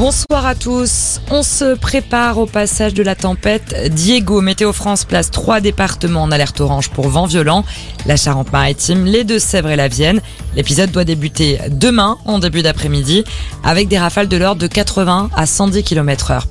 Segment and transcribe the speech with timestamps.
[0.00, 1.20] Bonsoir à tous.
[1.30, 3.92] On se prépare au passage de la tempête.
[3.92, 7.66] Diego, Météo France place trois départements en alerte orange pour vent violent.
[8.06, 10.22] La Charente-Maritime, les Deux-Sèvres et la Vienne.
[10.56, 13.24] L'épisode doit débuter demain en début d'après-midi
[13.62, 16.46] avec des rafales de l'ordre de 80 à 110 km heure.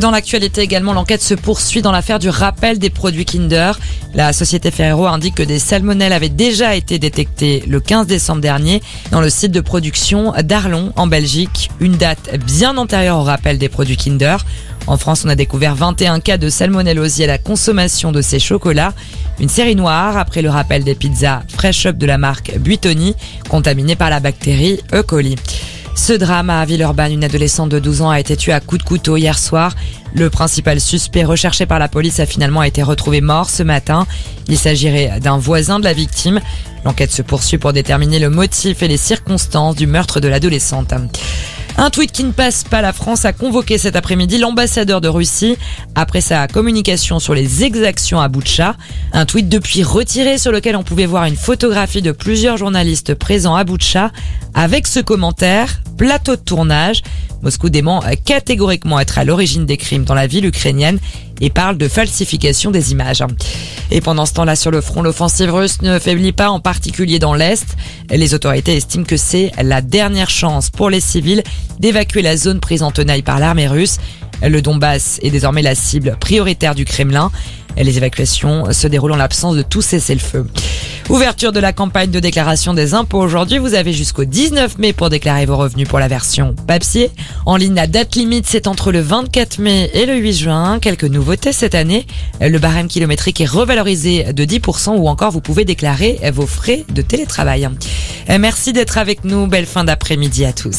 [0.00, 3.78] Dans l'actualité également, l'enquête se poursuit dans l'affaire du rappel des produits Kinder.
[4.14, 8.80] La société Ferrero indique que des salmonelles avaient déjà été détectées le 15 décembre dernier
[9.10, 13.68] dans le site de production d'Arlon en Belgique, une date bien antérieure au rappel des
[13.68, 14.38] produits Kinder.
[14.86, 18.94] En France, on a découvert 21 cas de salmonellose à la consommation de ces chocolats.
[19.40, 23.14] Une série noire après le rappel des pizzas Fresh Up de la marque Buitoni,
[23.50, 25.02] contaminées par la bactérie E.
[25.02, 25.36] coli.
[25.94, 28.86] Ce drame à Villeurbanne, une adolescente de 12 ans a été tuée à coups de
[28.86, 29.74] couteau hier soir.
[30.14, 34.06] Le principal suspect recherché par la police a finalement été retrouvé mort ce matin.
[34.48, 36.40] Il s'agirait d'un voisin de la victime.
[36.84, 40.94] L'enquête se poursuit pour déterminer le motif et les circonstances du meurtre de l'adolescente.
[41.78, 45.56] Un tweet qui ne passe pas, la France a convoqué cet après-midi l'ambassadeur de Russie
[45.94, 48.76] après sa communication sur les exactions à Boutcha.
[49.12, 53.56] Un tweet depuis retiré sur lequel on pouvait voir une photographie de plusieurs journalistes présents
[53.56, 54.10] à Boutcha
[54.54, 57.02] avec ce commentaire plateau de tournage.
[57.42, 60.98] Moscou dément catégoriquement être à l'origine des crimes dans la ville ukrainienne
[61.40, 63.24] et parle de falsification des images.
[63.90, 67.34] Et pendant ce temps-là, sur le front, l'offensive russe ne faiblit pas, en particulier dans
[67.34, 67.76] l'Est.
[68.10, 71.42] Les autorités estiment que c'est la dernière chance pour les civils
[71.80, 73.98] d'évacuer la zone prise en tenaille par l'armée russe.
[74.42, 77.30] Le Donbass est désormais la cible prioritaire du Kremlin.
[77.76, 80.46] Les évacuations se déroulent en l'absence de tout cessez-le-feu.
[81.12, 83.58] Ouverture de la campagne de déclaration des impôts aujourd'hui.
[83.58, 87.10] Vous avez jusqu'au 19 mai pour déclarer vos revenus pour la version papier.
[87.44, 90.78] En ligne, la date limite, c'est entre le 24 mai et le 8 juin.
[90.80, 92.06] Quelques nouveautés cette année.
[92.40, 97.02] Le barème kilométrique est revalorisé de 10% ou encore vous pouvez déclarer vos frais de
[97.02, 97.68] télétravail.
[98.40, 99.46] Merci d'être avec nous.
[99.46, 100.78] Belle fin d'après-midi à tous.